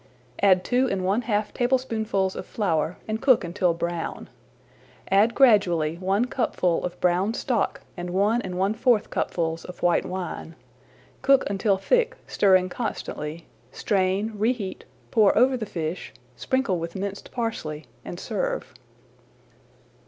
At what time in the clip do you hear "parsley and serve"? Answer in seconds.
17.31-18.73